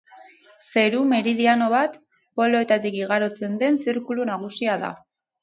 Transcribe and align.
Zeru 0.69 1.01
meridiano 1.11 1.67
bat, 1.73 1.99
poloetatik 2.41 2.99
igarotzen 3.01 3.55
den 3.65 3.79
zirkulu 3.85 4.27
nagusia 4.33 4.81
da. 4.87 4.93